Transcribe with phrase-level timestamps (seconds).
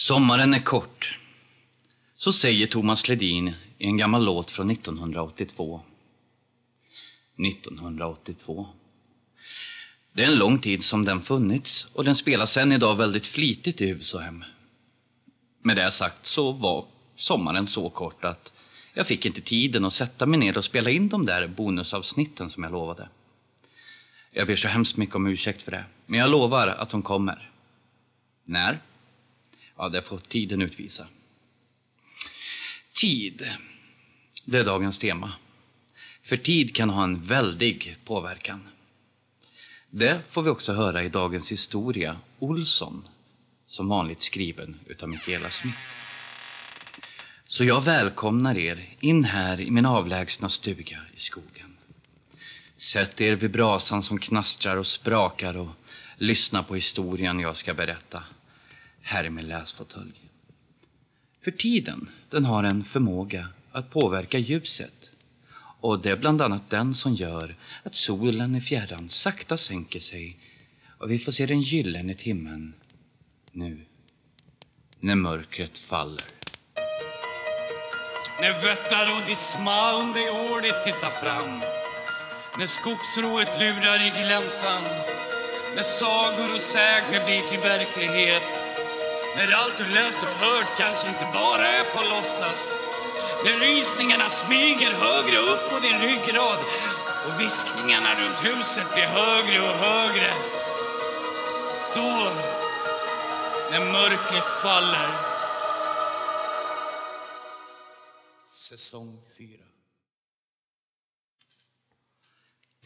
[0.00, 1.18] Sommaren är kort.
[2.16, 5.80] Så säger Thomas Ledin i en gammal låt från 1982.
[7.38, 8.68] 1982.
[10.12, 13.80] Det är en lång tid som den funnits och den spelas än idag väldigt flitigt
[13.80, 14.44] i hus och hem.
[15.62, 16.84] Med det sagt så var
[17.16, 18.52] sommaren så kort att
[18.94, 22.62] jag fick inte tiden att sätta mig ner och spela in de där bonusavsnitten som
[22.62, 23.08] jag lovade.
[24.30, 27.50] Jag ber så hemskt mycket om ursäkt för det, men jag lovar att de kommer.
[28.44, 28.80] När?
[29.80, 31.06] Ja, det får tiden utvisa.
[32.92, 33.50] Tid.
[34.44, 35.32] Det är dagens tema.
[36.22, 38.68] För tid kan ha en väldig påverkan.
[39.90, 43.08] Det får vi också höra i dagens historia, Olsson,
[43.66, 45.78] som vanligt skriven utav Mikaela Smith.
[47.46, 51.76] Så jag välkomnar er in här i min avlägsna stuga i skogen.
[52.76, 55.70] Sätt er vid brasan som knastrar och sprakar och
[56.16, 58.22] lyssna på historien jag ska berätta
[59.10, 60.30] här i min läsfåtölj.
[61.44, 65.10] För tiden, den har en förmåga att påverka ljuset.
[65.80, 70.36] Och det är bland annat den som gör att solen i fjärran sakta sänker sig
[70.98, 72.74] och vi får se den gyllene timmen
[73.52, 73.80] nu,
[75.00, 76.24] när mörkret faller.
[78.40, 81.60] När vättar och disma under året tittar fram
[82.58, 84.82] När skogsrået lurar i gläntan
[85.76, 88.69] När sagor och sägner blir till verklighet
[89.36, 92.74] när allt du läst och hört kanske inte bara är på låtsas
[93.44, 96.58] När rysningarna smyger högre upp på din ryggrad
[97.26, 100.30] och viskningarna runt huset blir högre och högre
[101.94, 102.32] Då,
[103.70, 105.10] när mörkret faller
[108.70, 109.58] Säsong 4.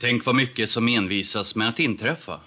[0.00, 2.40] Tänk vad mycket som envisas med att inträffa.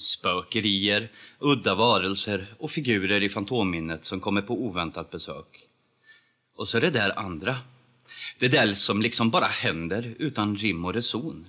[0.00, 5.68] Spökerier, udda varelser och figurer i fantomminnet som kommer på oväntat besök.
[6.56, 7.56] Och så är det där andra.
[8.38, 11.46] Det där som liksom bara händer utan rim och reson.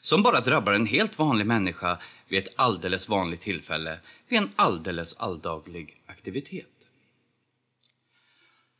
[0.00, 1.98] Som bara drabbar en helt vanlig människa
[2.28, 3.98] vid ett alldeles vanligt tillfälle,
[4.28, 6.66] vid en alldeles alldaglig aktivitet.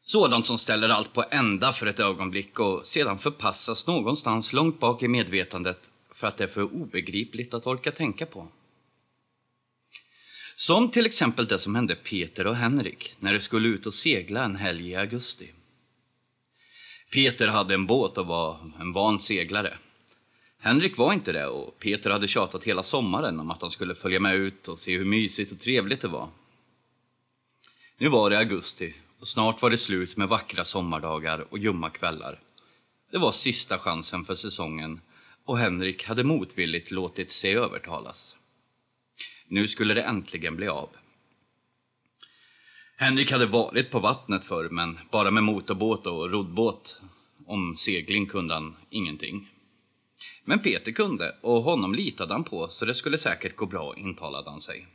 [0.04, 5.02] Sådant som ställer allt på ända för ett ögonblick och sedan förpassas någonstans långt bak
[5.02, 5.80] i medvetandet
[6.14, 8.48] för att det är för obegripligt att orka tänka på.
[10.56, 14.44] Som till exempel det som hände Peter och Henrik när de skulle ut och segla
[14.44, 15.52] en helg i augusti.
[17.12, 19.78] Peter hade en båt och var en van seglare.
[20.58, 24.20] Henrik var inte det och Peter hade tjatat hela sommaren om att han skulle följa
[24.20, 26.28] med ut och se hur mysigt och trevligt det var.
[27.98, 32.40] Nu var det augusti och snart var det slut med vackra sommardagar och ljumma kvällar.
[33.10, 35.00] Det var sista chansen för säsongen
[35.44, 38.36] och Henrik hade motvilligt låtit sig övertalas.
[39.48, 40.88] Nu skulle det äntligen bli av.
[42.96, 47.00] Henrik hade varit på vattnet förr, men bara med motorbåt och roddbåt.
[47.46, 49.50] Om segling kunde han ingenting.
[50.44, 54.50] Men Peter kunde, och honom litade han på, så det skulle säkert gå bra, intalade
[54.50, 54.86] han sig.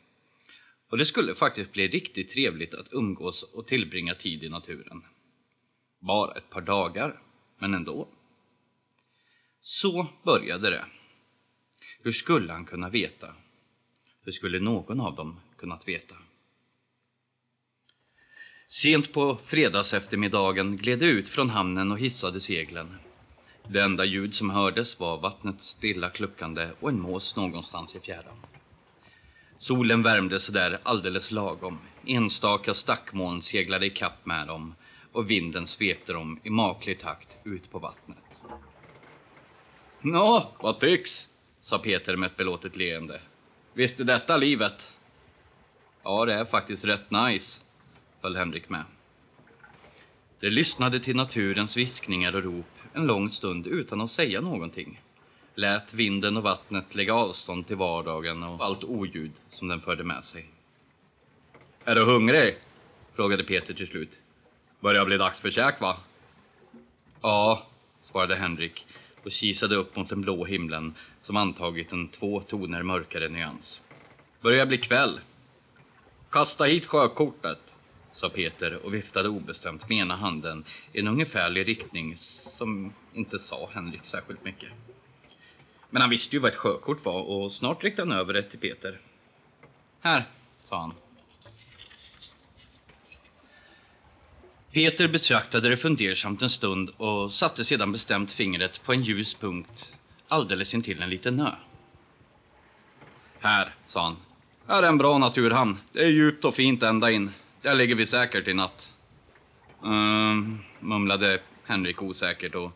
[0.89, 5.01] Och det skulle faktiskt bli riktigt trevligt att umgås och tillbringa tid i naturen.
[5.99, 7.21] Bara ett par dagar,
[7.57, 8.07] men ändå.
[9.61, 10.85] Så började det.
[12.01, 13.35] Hur skulle han kunna veta?
[14.29, 16.15] Hur skulle någon av dem kunnat veta?
[18.67, 22.95] Sent på fredagseftermiddagen gled de ut från hamnen och hissade seglen.
[23.67, 28.37] Det enda ljud som hördes var vattnets stilla kluckande och en mås någonstans i fjärran.
[29.57, 31.79] Solen värmde sådär alldeles lagom.
[32.05, 34.75] Enstaka stackmoln seglade i kapp med dem
[35.11, 38.41] och vinden svepte dem i maklig takt ut på vattnet.
[40.01, 41.29] Nå, vad tycks?
[41.61, 43.21] sa Peter med ett belåtet leende.
[43.79, 44.93] Visst är detta livet?
[46.03, 47.59] Ja, det är faktiskt rätt nice,
[48.21, 48.83] höll Henrik med.
[50.39, 55.01] De lyssnade till naturens viskningar och rop en lång stund utan att säga någonting.
[55.55, 60.23] Lät vinden och vattnet lägga avstånd till vardagen och allt oljud som den förde med
[60.23, 60.49] sig.
[61.85, 62.57] Är du hungrig?
[63.15, 64.11] frågade Peter till slut.
[64.79, 65.97] Börjar bli dags för käk, va?
[67.21, 67.67] Ja,
[68.03, 68.85] svarade Henrik
[69.23, 70.93] och kisade upp mot den blå himlen
[71.29, 73.81] som antagit en två toner mörkare nyans.
[74.41, 75.19] Börjar bli kväll.
[76.29, 77.59] Kasta hit sjökortet,
[78.13, 83.69] sa Peter och viftade obestämt med ena handen i en ungefärlig riktning som inte sa
[83.73, 84.69] Henrik särskilt mycket.
[85.89, 88.59] Men han visste ju vad ett sjökort var och snart riktade han över det till
[88.59, 88.99] Peter.
[90.01, 90.27] Här,
[90.63, 90.93] sa han.
[94.71, 99.95] Peter betraktade det fundersamt en stund och satte sedan bestämt fingret på en ljus punkt
[100.29, 101.51] alldeles intill en liten ö.
[103.39, 104.17] Här, sa han.
[104.67, 105.77] Här är en bra naturhamn.
[105.91, 107.31] Det är djupt och fint ända in.
[107.61, 108.89] där ligger vi säkert i natt.
[109.81, 112.71] Um, mumlade Henrik osäkert och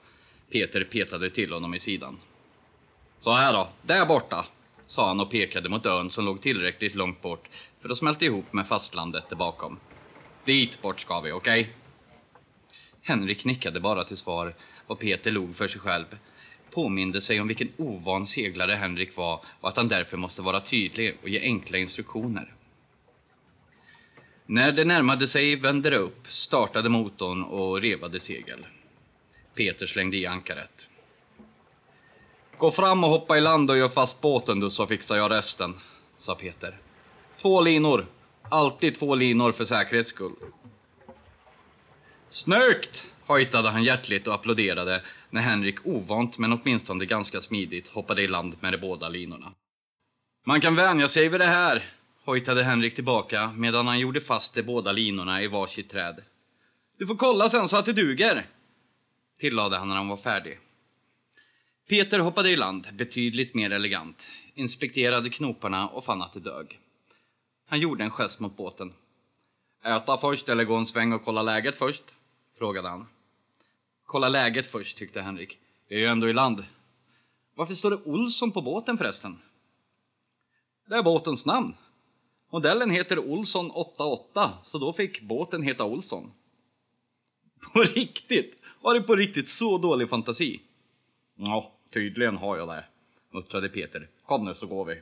[0.51, 2.17] Peter petade till honom i sidan.
[3.19, 4.45] Så här då, där borta,
[4.87, 7.49] sa han och pekade mot ön som låg tillräckligt långt bort
[7.81, 9.79] för att smälta ihop med fastlandet där bakom.
[10.45, 11.61] Dit bort ska vi, okej?
[11.61, 11.73] Okay?
[13.01, 14.55] Henrik nickade bara till svar
[14.87, 16.05] och Peter log för sig själv.
[16.73, 21.17] Påminde sig om vilken ovan seglare Henrik var och att han därför måste vara tydlig
[21.21, 22.53] och ge enkla instruktioner.
[24.45, 28.65] När det närmade sig vände det upp, startade motorn och revade segel.
[29.55, 30.87] Peter slängde i ankaret.
[32.57, 35.73] Gå fram och hoppa i land och gör fast båten du så fixar jag resten,
[36.17, 36.77] sa Peter.
[37.37, 38.05] Två linor.
[38.49, 40.35] Alltid två linor för säkerhets skull.
[42.29, 43.13] Snyggt!
[43.25, 45.01] hojtade han hjärtligt och applåderade
[45.33, 49.53] när Henrik ovant men åtminstone ganska smidigt hoppade i land med de båda linorna.
[50.45, 51.89] Man kan vänja sig vid det här,
[52.25, 56.23] hojtade Henrik tillbaka medan han gjorde fast de båda linorna i varsitt träd.
[56.97, 58.45] Du får kolla sen så att det duger,
[59.39, 60.59] tillade han när han var färdig.
[61.89, 66.79] Peter hoppade i land, betydligt mer elegant, inspekterade knoparna och fann att det dög.
[67.69, 68.93] Han gjorde en gest mot båten.
[69.85, 72.03] Äta först eller gå en sväng och kolla läget först?
[72.57, 73.07] frågade han.
[74.13, 75.59] Kolla läget först, tyckte Henrik.
[75.87, 76.65] Vi är ju ändå i land.
[77.55, 79.39] Varför står det Olsson på båten förresten?
[80.87, 81.75] Det är båtens namn.
[82.51, 86.31] Modellen heter Olsson 88, så då fick båten heta Olsson.
[87.73, 88.57] På riktigt?
[88.81, 90.61] Har du på riktigt så dålig fantasi?
[91.35, 92.85] Ja, tydligen har jag det,
[93.31, 94.09] muttrade Peter.
[94.25, 95.01] Kom nu så går vi.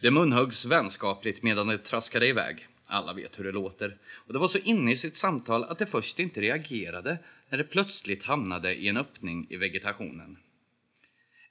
[0.00, 2.68] Det munhöggs vänskapligt medan det traskade iväg.
[2.86, 3.98] Alla vet hur det låter.
[4.12, 7.18] Och det var så inne i sitt samtal att det först inte reagerade
[7.50, 10.38] när det plötsligt hamnade i en öppning i vegetationen.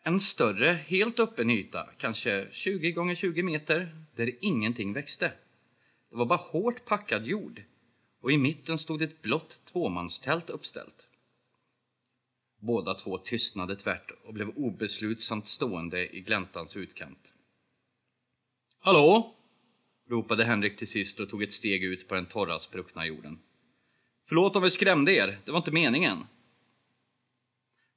[0.04, 5.34] En större, helt öppen yta, kanske 20 gånger 20 meter, där ingenting växte.
[6.10, 7.64] Det var bara hårt packad jord
[8.22, 11.08] och i mitten stod ett blått tvåmanstält uppställt.
[12.60, 17.34] Båda två tystnade tvärt och blev obeslutsamt stående i gläntans utkant.
[18.80, 19.36] Hallå?
[20.10, 23.40] ropade Henrik till sist och tog ett steg ut på den torra, spruckna jorden.
[24.30, 26.18] Förlåt om vi skrämde er, det var inte meningen.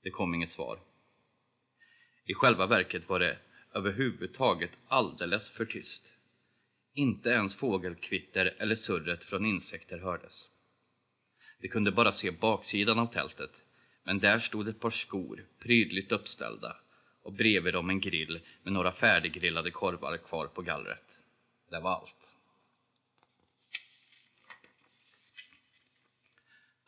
[0.02, 0.78] Det kom inget svar.
[2.24, 3.38] I själva verket var det
[3.74, 6.14] överhuvudtaget alldeles för tyst.
[6.94, 10.48] Inte ens fågelkvitter eller surret från insekter hördes.
[11.60, 13.62] De kunde bara se baksidan av tältet,
[14.04, 16.76] men där stod ett par skor prydligt uppställda
[17.22, 21.18] och bredvid dem en grill med några färdiggrillade korvar kvar på gallret.
[21.70, 22.36] Det var allt.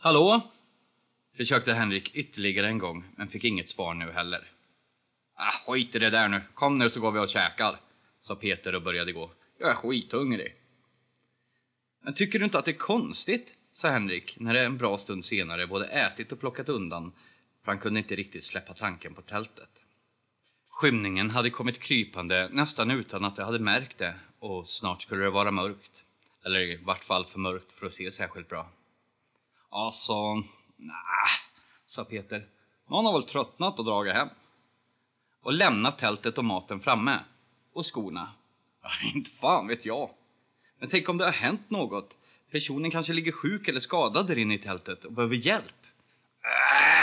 [0.05, 0.41] Hallå?
[1.37, 4.49] Försökte Henrik ytterligare en gång, men fick inget svar nu heller.
[5.35, 6.43] Ah, skit i det där nu.
[6.55, 7.81] Kom nu så går vi och käkar,
[8.21, 9.31] sa Peter och började gå.
[9.59, 10.55] Jag är skithungrig.
[12.03, 15.25] Men tycker du inte att det är konstigt, sa Henrik när det en bra stund
[15.25, 17.13] senare både ätit och plockat undan,
[17.65, 19.85] för han kunde inte riktigt släppa tanken på tältet.
[20.69, 25.31] Skymningen hade kommit krypande nästan utan att jag hade märkt det och snart skulle det
[25.31, 26.05] vara mörkt.
[26.45, 28.71] Eller i vart fall för mörkt för att se särskilt bra.
[29.75, 30.35] Alltså,
[30.77, 31.31] nej,
[31.87, 32.47] sa Peter.
[32.89, 34.29] Någon har väl tröttnat och dragit hem.
[35.43, 37.19] Och lämnat tältet och maten framme.
[37.73, 38.29] Och skorna.
[38.83, 40.11] Ja, inte fan vet jag.
[40.79, 42.17] Men tänk om det har hänt något.
[42.51, 45.87] Personen kanske ligger sjuk eller skadad där inne i tältet och behöver hjälp.
[46.45, 46.94] Äh!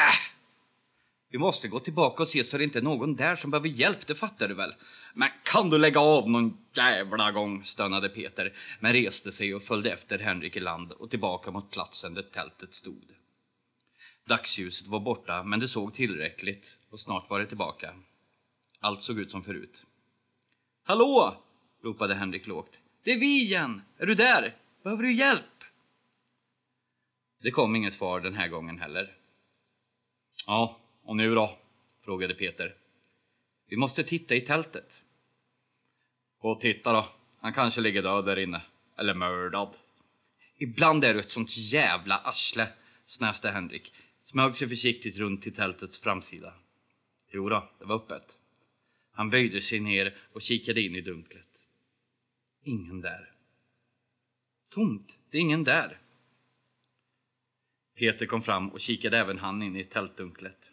[1.32, 4.08] Vi måste gå tillbaka och se så det inte är någon där som behöver hjälp,
[4.08, 4.74] det fattar du väl?
[5.14, 9.92] Men kan du lägga av någon jävla gång, stönade Peter, men reste sig och följde
[9.92, 13.04] efter Henrik i land och tillbaka mot platsen där tältet stod.
[14.28, 17.94] Dagsljuset var borta, men det såg tillräckligt och snart var det tillbaka.
[18.80, 19.84] Allt såg ut som förut.
[20.84, 21.44] Hallå!
[21.84, 22.80] ropade Henrik lågt.
[23.04, 23.82] Det är vi igen!
[23.98, 24.56] Är du där?
[24.84, 25.64] Behöver du hjälp?
[27.42, 29.12] Det kom inget svar den här gången heller.
[30.48, 31.58] Ja, och nu då?
[32.06, 32.76] frågade Peter.
[33.68, 35.02] Vi måste titta i tältet.
[36.42, 37.08] Gå och titta då.
[37.40, 38.62] Han kanske ligger död där inne.
[38.98, 39.76] Eller mördad.
[40.58, 42.68] Ibland är du ett sånt jävla arsle,
[43.06, 43.94] snäste Henrik.
[44.24, 46.54] Smög sig försiktigt runt till tältets framsida.
[47.32, 48.40] Jo då, det var öppet.
[49.12, 51.48] Han böjde sig ner och kikade in i dunklet.
[52.64, 53.32] Ingen där.
[54.70, 55.98] Tomt, det är ingen där.
[57.96, 60.71] Peter kom fram och kikade även han in i tältdunklet.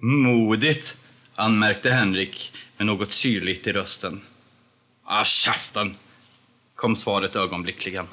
[0.00, 0.98] Modigt,
[1.34, 4.20] anmärkte Henrik med något syrligt i rösten.
[5.04, 5.96] Ah, käften,
[6.74, 8.06] kom svaret ögonblickligen.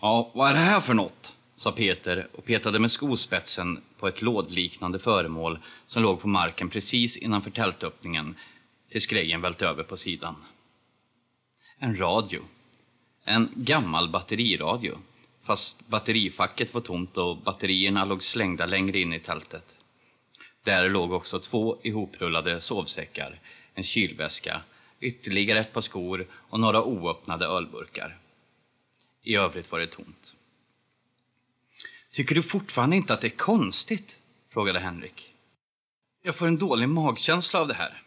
[0.00, 1.32] Ja, vad är det här för något?
[1.54, 7.16] sa Peter och petade med skospetsen på ett lådliknande föremål som låg på marken precis
[7.16, 8.36] innanför tältöppningen
[8.90, 10.34] tills grejen välte över på sidan.
[11.78, 12.40] En radio.
[13.24, 14.98] En gammal batteriradio.
[15.46, 19.76] Fast batterifacket var tomt och batterierna låg slängda längre in i tältet.
[20.62, 23.40] Där låg också två ihoprullade sovsäckar,
[23.74, 24.60] en kylväska,
[25.00, 28.18] ytterligare ett par skor och några oöppnade ölburkar.
[29.22, 30.34] I övrigt var det tomt.
[32.10, 34.18] Tycker du fortfarande inte att det är konstigt?
[34.48, 35.34] frågade Henrik.
[36.22, 38.02] Jag får en dålig magkänsla av det här.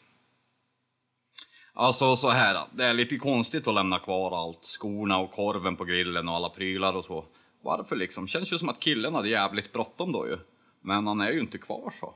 [1.80, 4.66] Alltså så här, det är lite konstigt att lämna kvar allt.
[4.66, 7.26] Skorna och korven på grillen och alla prylar och så.
[7.62, 8.28] Varför liksom?
[8.28, 10.38] Känns ju som att killen hade jävligt bråttom då ju.
[10.82, 12.16] Men han är ju inte kvar så.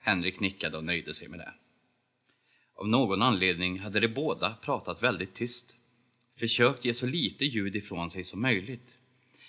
[0.00, 1.52] Henrik nickade och nöjde sig med det.
[2.76, 5.76] Av någon anledning hade de båda pratat väldigt tyst.
[6.38, 8.94] Försökt ge så lite ljud ifrån sig som möjligt.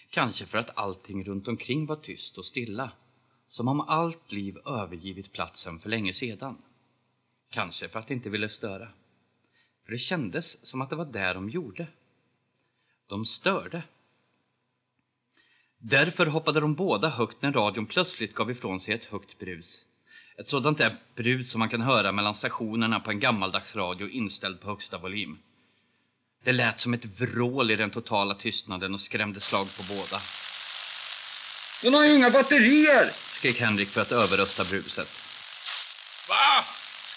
[0.09, 2.91] Kanske för att allting runt omkring var tyst och stilla.
[3.47, 6.57] Som om allt liv övergivit platsen för länge sedan.
[7.51, 8.87] Kanske för att de inte ville störa.
[9.85, 11.87] För det kändes som att det var där de gjorde.
[13.07, 13.83] De störde.
[15.77, 19.85] Därför hoppade de båda högt när radion plötsligt gav ifrån sig ett högt brus.
[20.37, 24.61] Ett sådant där brus som man kan höra mellan stationerna på en gammaldags radio inställd
[24.61, 25.39] på högsta volym.
[26.43, 30.21] Det lät som ett vrål i den totala tystnaden och skrämde slag på båda.
[31.81, 33.11] Den har ju inga batterier!
[33.31, 35.09] skrek Henrik för att överrösta bruset.
[36.29, 36.65] Va?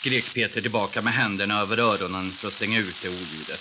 [0.04, 3.60] Skrek Peter tillbaka med händerna över öronen för att stänga ut det oljudet.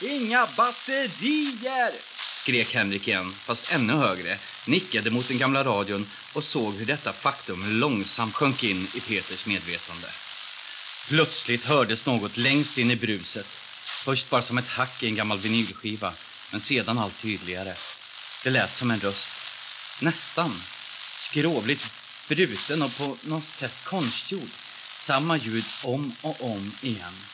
[0.00, 1.92] Inga batterier!
[2.32, 7.12] Skrek Henrik igen, fast ännu högre, nickade mot den gamla radion och såg hur detta
[7.12, 10.08] faktum långsamt sjönk in i Peters medvetande.
[11.08, 13.46] Plötsligt hördes något längst in i bruset.
[14.04, 16.12] Först bara som ett hack i en gammal vinylskiva,
[16.50, 17.74] men sedan allt tydligare.
[18.44, 19.32] Det lät som en röst.
[19.98, 20.62] Nästan.
[21.16, 21.86] Skrovligt
[22.28, 24.50] bruten och på något sätt konstgjord.
[25.00, 27.26] Samma ljud om och om igen.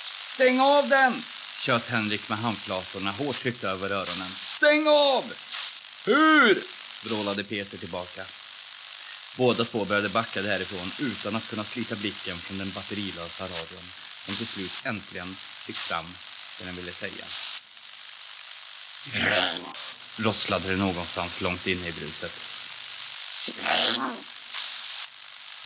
[0.00, 1.22] Stäng av den!
[1.58, 4.30] tjöt Henrik med handflatorna hårt tryckta över öronen.
[4.42, 5.32] Stäng av!
[6.04, 6.62] Hur?
[7.04, 8.24] vrålade Peter tillbaka.
[9.36, 13.92] Båda två började backa därifrån utan att kunna slita blicken från den batterilösa radion
[14.26, 16.14] som till slut äntligen fick fram
[16.58, 17.24] det den ville säga.
[18.92, 19.64] Spräng!
[20.16, 22.32] Rosslade det någonstans långt inne i bruset.
[23.28, 24.16] Spräng!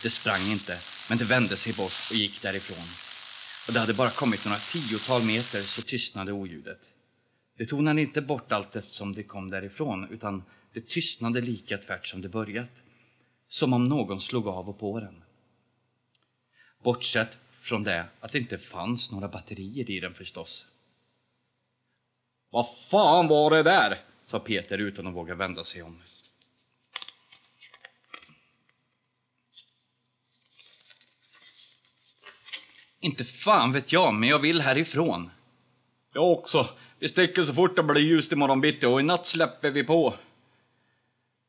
[0.03, 2.87] Det sprang inte, men det vände sig bort och gick därifrån.
[3.67, 6.79] Och det hade bara kommit några tiotal meter så tystnade oljudet.
[7.57, 12.21] Det tonade inte bort allt eftersom det kom därifrån, utan det tystnade lika tvärt som
[12.21, 12.71] det börjat.
[13.47, 15.23] Som om någon slog av och på den.
[16.83, 20.65] Bortsett från det att det inte fanns några batterier i den förstås.
[22.49, 23.97] Vad fan var det där?
[24.23, 26.01] sa Peter utan att våga vända sig om.
[33.07, 35.29] Inte fan vet jag, men jag vill härifrån.
[36.13, 36.69] Jag också.
[36.99, 40.13] Vi sticker så fort det blir ljust imorgon bitti och i natt släpper vi på.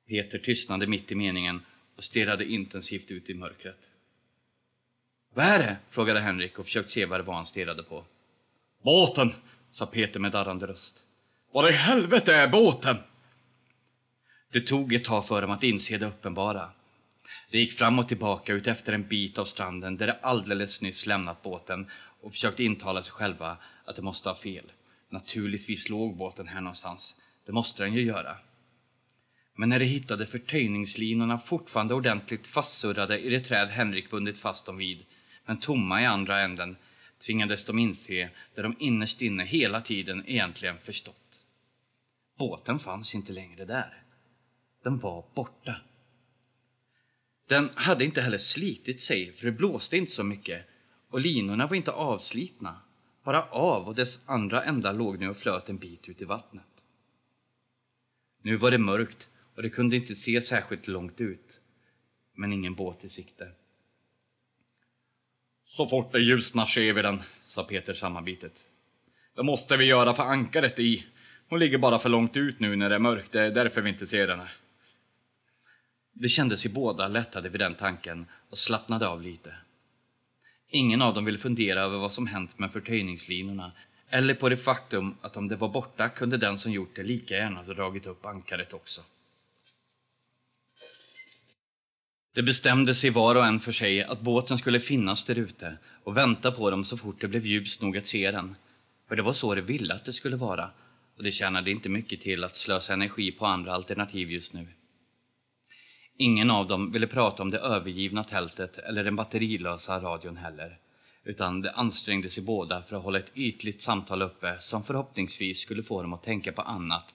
[0.09, 1.61] Peter tystnade mitt i meningen
[1.97, 3.91] och stirrade intensivt ut i mörkret.
[5.35, 5.77] Vad är det?
[5.91, 8.05] frågade Henrik och försökte se vad det var han stirrade på.
[8.85, 9.35] Båten,
[9.71, 11.05] sa Peter med darrande röst.
[11.53, 12.97] Var i helvete är båten?
[14.53, 16.71] Det tog ett tag för dem att inse det uppenbara.
[17.51, 21.07] Det gick fram och tillbaka ut efter en bit av stranden där de alldeles nyss
[21.07, 21.91] lämnat båten
[22.21, 24.73] och försökte intala sig själva att de måste ha fel.
[25.09, 27.15] Naturligtvis låg båten här någonstans.
[27.47, 28.37] Det måste den ju göra.
[29.55, 34.77] Men när de hittade förtöjningslinorna fortfarande ordentligt fastsurrade i det träd Henrik bundit fast dem
[34.77, 35.05] vid,
[35.47, 36.77] men tomma i andra änden,
[37.27, 41.41] tvingades de inse det de innerst inne hela tiden egentligen förstått.
[42.39, 44.03] Båten fanns inte längre där.
[44.85, 45.75] Den var borta.
[47.49, 50.65] Den hade inte heller slitit sig, för det blåste inte så mycket
[51.11, 52.81] och linorna var inte avslitna,
[53.25, 56.65] bara av och dess andra ända låg nu och flöt en bit ut i vattnet.
[58.43, 61.61] Nu var det mörkt och det kunde inte se särskilt långt ut,
[62.35, 63.49] men ingen båt i sikte.
[65.65, 68.65] Så fort det ljusnar ser vi den, sa Peter sammanbitet.
[69.35, 71.07] Det måste vi göra för ankaret i.
[71.49, 73.91] Hon ligger bara för långt ut nu när det är mörkt, det är därför vi
[73.91, 74.49] inte ser henne.
[76.21, 79.55] Det kändes i båda lättade vid den tanken och slappnade av lite.
[80.69, 83.73] Ingen av dem ville fundera över vad som hänt med förtöjningslinorna
[84.11, 87.35] eller på det faktum att om det var borta kunde den som gjort det lika
[87.35, 89.01] gärna ha dragit upp ankaret också.
[92.35, 96.17] Det bestämde sig var och en för sig att båten skulle finnas där ute och
[96.17, 98.55] vänta på dem så fort det blev ljust nog att se den.
[99.09, 100.71] För det var så det ville att det skulle vara
[101.17, 104.67] och det tjänade inte mycket till att slösa energi på andra alternativ just nu.
[106.21, 110.79] Ingen av dem ville prata om det övergivna tältet eller den batterilösa radion heller,
[111.25, 115.83] utan de ansträngde sig båda för att hålla ett ytligt samtal uppe som förhoppningsvis skulle
[115.83, 117.15] få dem att tänka på annat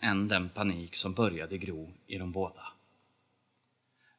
[0.00, 2.62] än den panik som började gro i de båda.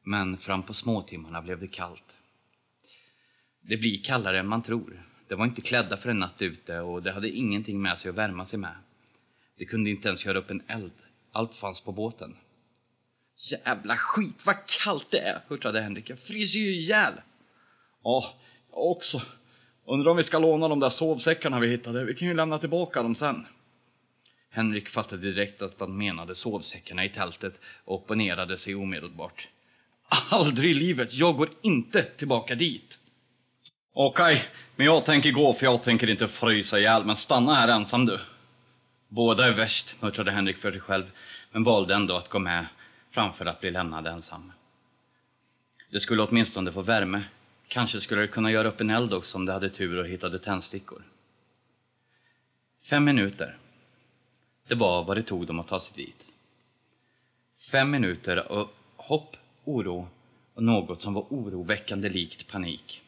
[0.02, 2.14] Men fram på småtimmarna blev det kallt.
[3.60, 5.06] Det blir kallare än man tror.
[5.28, 8.14] De var inte klädda för en natt ute och de hade ingenting med sig att
[8.14, 8.76] värma sig med.
[9.56, 10.92] De kunde inte ens göra upp en eld.
[11.32, 12.36] Allt fanns på båten.
[13.42, 16.10] Jävla skit, vad kallt det är, hurtrade Henrik.
[16.10, 17.12] Jag fryser ju ihjäl.
[18.04, 18.34] Ja,
[18.70, 19.22] jag också.
[19.86, 22.04] Undrar om vi ska låna de där sovsäckarna vi hittade.
[22.04, 23.46] Vi kan ju lämna tillbaka dem sen.
[24.50, 29.48] Henrik fattade direkt att han menade sovsäckarna i tältet och opponerade sig omedelbart.
[30.30, 32.98] Aldrig i livet, jag går inte tillbaka dit.
[33.92, 34.42] Okej,
[34.76, 38.18] men jag tänker gå för jag tänker inte frysa ihjäl, men stanna här ensam du.
[39.08, 41.10] Båda är värst, muttrade Henrik för sig själv,
[41.50, 42.66] men valde ändå att gå med
[43.10, 44.52] framför att bli lämnad ensam.
[45.90, 47.22] Det skulle åtminstone få värme.
[47.68, 50.38] Kanske skulle det kunna göra upp en eld också om de hade tur och hittade
[50.38, 51.02] tändstickor.
[52.90, 53.58] Fem minuter.
[54.68, 56.26] Det var vad det tog dem att ta sig dit.
[57.72, 60.08] Fem minuter av hopp, oro
[60.54, 63.02] och något som var oroväckande likt panik.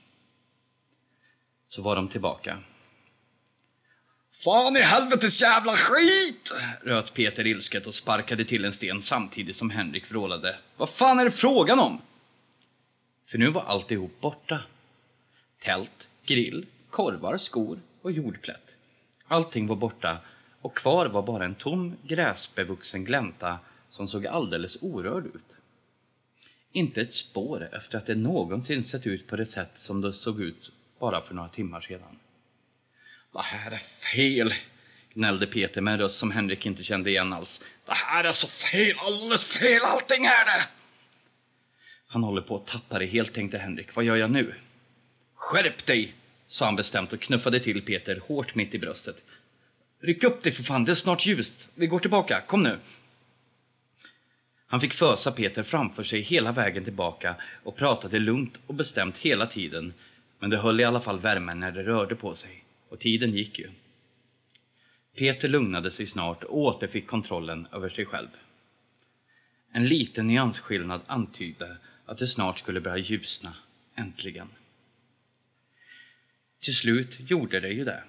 [1.65, 2.59] Så var de tillbaka.
[4.35, 6.53] Fan i helvetes jävla skit!
[6.83, 10.59] röt Peter ilsket och sparkade till en sten samtidigt som Henrik vrålade.
[10.77, 12.01] Vad fan är det frågan om?
[13.27, 14.61] För nu var alltihop borta.
[15.59, 18.75] Tält, grill, korvar, skor och jordplätt.
[19.29, 20.19] Allting var borta
[20.61, 23.59] och kvar var bara en tom gräsbevuxen glänta
[23.91, 25.57] som såg alldeles orörd ut.
[26.73, 30.41] Inte ett spår efter att det någonsin sett ut på det sätt som det såg
[30.41, 32.19] ut bara för några timmar sedan.
[33.33, 34.55] Det här är fel,
[35.15, 37.61] gnällde Peter med en röst som Henrik inte kände igen alls.
[37.87, 40.67] Det här är så fel, alldeles fel allting är det!
[42.07, 43.95] Han håller på att tappa det helt, tänkte Henrik.
[43.95, 44.55] Vad gör jag nu?
[45.35, 46.15] Skärp dig,
[46.49, 49.25] sa han bestämt och knuffade till Peter hårt mitt i bröstet.
[50.03, 51.69] Ryck upp dig för fan, det är snart ljust.
[51.75, 52.79] Vi går tillbaka, kom nu.
[54.67, 59.47] Han fick fösa Peter framför sig hela vägen tillbaka och pratade lugnt och bestämt hela
[59.47, 59.95] tiden.
[60.39, 62.62] Men det höll i alla fall värmen när det rörde på sig.
[62.93, 63.71] Och tiden gick ju.
[65.17, 68.29] Peter lugnade sig snart och återfick kontrollen över sig själv.
[69.71, 71.77] En liten nyansskillnad antydde
[72.07, 73.55] att det snart skulle börja ljusna,
[73.95, 74.49] äntligen.
[76.61, 78.05] Till slut gjorde det ju det.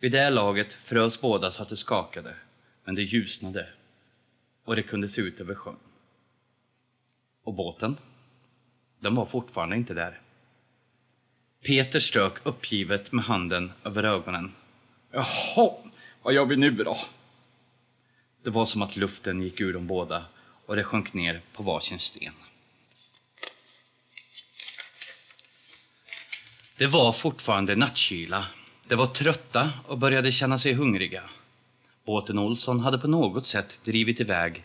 [0.00, 2.34] Vid det laget frös båda så att det skakade,
[2.84, 3.68] men det ljusnade
[4.64, 5.76] och det kunde se ut över sjön.
[7.42, 7.96] Och båten?
[9.00, 10.20] Den var fortfarande inte där.
[11.62, 14.52] Peter strök uppgivet med handen över ögonen.
[15.12, 15.70] Jaha,
[16.22, 16.98] vad gör vi nu då?
[18.42, 20.24] Det var som att luften gick ur dem båda
[20.66, 22.32] och det sjönk ner på varsin sten.
[26.78, 28.46] Det var fortfarande nattkyla.
[28.88, 31.22] De var trötta och började känna sig hungriga.
[32.04, 34.64] Båten Olsson hade på något sätt drivit iväg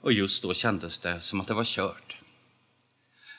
[0.00, 2.16] och just då kändes det som att det var kört.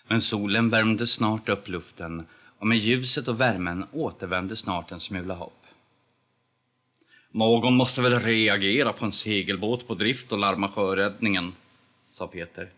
[0.07, 2.25] Men solen värmde snart upp luften
[2.59, 5.65] och med ljuset och värmen återvände snart en smula hopp.
[7.31, 11.53] Någon måste väl reagera på en segelbåt på drift och larma sjöräddningen,
[12.07, 12.69] sa Peter.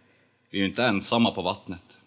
[0.50, 1.98] Vi är ju inte ensamma på vattnet.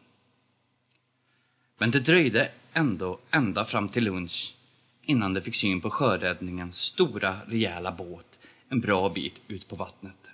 [1.79, 4.55] Men det dröjde ändå ända fram till lunch
[5.03, 10.31] innan de fick syn på sjöräddningens stora, rejäla båt en bra bit ut på vattnet.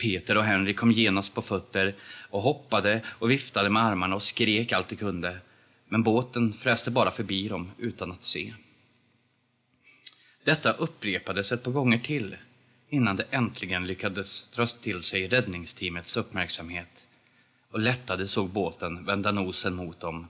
[0.00, 1.94] Peter och Henry kom genast på fötter
[2.30, 5.38] och hoppade och viftade med armarna och skrek allt de kunde.
[5.88, 8.54] Men båten fräste bara förbi dem utan att se.
[10.44, 12.36] Detta upprepades ett par gånger till
[12.88, 17.06] innan det äntligen lyckades dra till sig räddningsteamets uppmärksamhet
[17.70, 20.28] och lättade såg båten vända nosen mot dem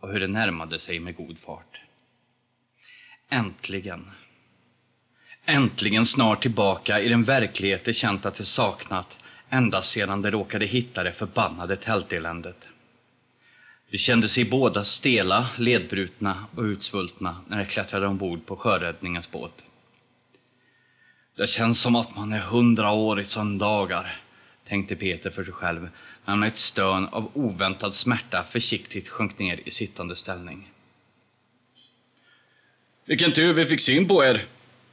[0.00, 1.80] och hur den närmade sig med god fart.
[3.28, 4.10] Äntligen.
[5.44, 10.66] Äntligen snart tillbaka i den verklighet de känt att de saknat ända sedan de råkade
[10.66, 12.68] hitta det förbannade tälteländet.
[13.92, 19.52] De kände sig båda stela, ledbrutna och utsvultna när de klättrade ombord på sjöräddningens båt.
[21.36, 24.20] Det känns som att man är hundra år i söndagar,
[24.68, 25.90] tänkte Peter för sig själv när
[26.24, 30.70] han med ett stön av oväntad smärta försiktigt sjönk ner i sittande ställning.
[33.04, 34.44] Vilken tur vi fick syn på er,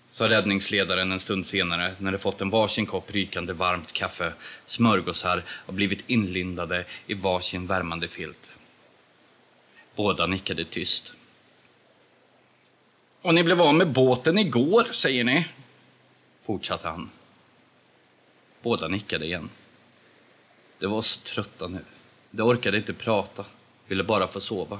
[0.07, 4.33] sa räddningsledaren en stund senare när de fått en varsin kopp rykande varmt kaffe,
[4.65, 8.51] smörgåsar och blivit inlindade i varsin värmande filt.
[9.99, 11.13] Båda nickade tyst.
[13.21, 15.47] Och ni blev av med båten igår, säger ni?
[16.45, 17.09] Fortsatte han.
[18.61, 19.49] Båda nickade igen.
[20.79, 21.85] De var så trötta nu.
[22.31, 23.45] De orkade inte prata,
[23.87, 24.79] ville bara få sova.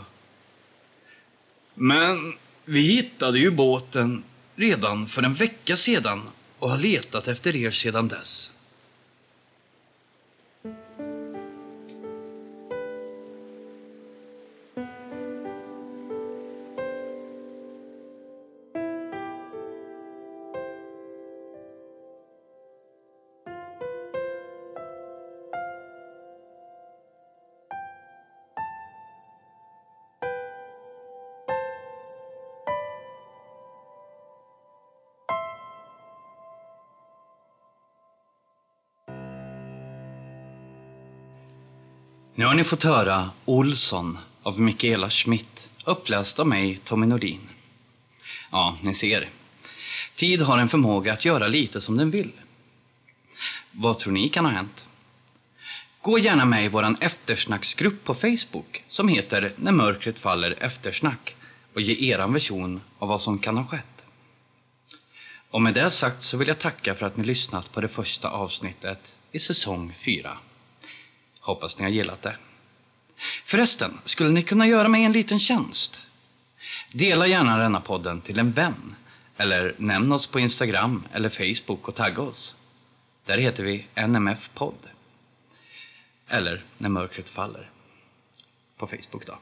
[1.73, 2.33] Men
[2.65, 4.23] vi hittade ju båten
[4.55, 6.29] redan för en vecka sedan
[6.59, 8.51] och har letat efter er sedan dess.
[42.39, 47.49] Nu har ni fått höra Olsson av Mikaela Schmidt, uppläst av mig, Tommy Nordin.
[48.51, 49.29] Ja, ni ser.
[50.15, 52.31] Tid har en förmåga att göra lite som den vill.
[53.71, 54.87] Vad tror ni kan ha hänt?
[56.01, 61.35] Gå gärna med i vår eftersnacksgrupp på Facebook som heter När mörkret faller eftersnack
[61.73, 64.05] och ge eran version av vad som kan ha skett.
[65.49, 68.29] Och med det sagt så vill jag tacka för att ni lyssnat på det första
[68.29, 70.37] avsnittet i säsong 4.
[71.49, 72.35] Hoppas ni har gillat det.
[73.45, 76.01] Förresten, skulle ni kunna göra mig en liten tjänst?
[76.91, 78.95] Dela gärna denna podden till en vän.
[79.37, 82.55] Eller nämn oss på Instagram eller Facebook och tagga oss.
[83.25, 84.89] Där heter vi NMF-podd.
[86.27, 87.69] Eller När mörkret faller.
[88.77, 89.39] På Facebook då.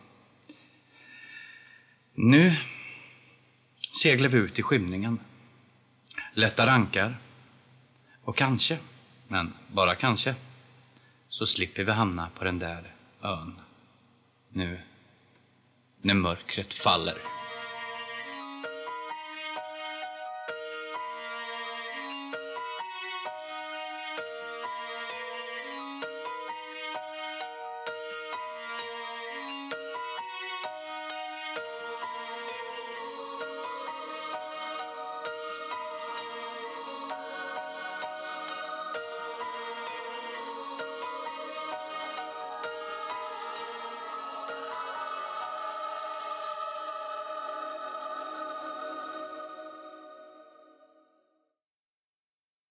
[2.14, 2.56] Nu
[4.02, 5.20] seglar vi ut i skymningen.
[6.34, 7.18] Lättar ankar.
[8.24, 8.78] Och kanske,
[9.28, 10.36] men bara kanske,
[11.38, 13.56] så slipper vi hamna på den där ön.
[14.50, 14.80] Nu,
[16.02, 17.18] när mörkret faller.